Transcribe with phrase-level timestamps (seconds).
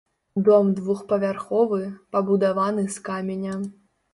[0.45, 1.81] Дом двухпавярховы,
[2.17, 3.63] пабудаваны з каменя.